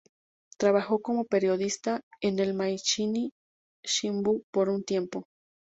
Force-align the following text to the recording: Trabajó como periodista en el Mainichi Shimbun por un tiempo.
Trabajó 0.57 0.99
como 0.99 1.25
periodista 1.25 2.01
en 2.21 2.39
el 2.39 2.55
Mainichi 2.55 3.31
Shimbun 3.85 4.41
por 4.51 4.67
un 4.69 4.83
tiempo. 4.83 5.27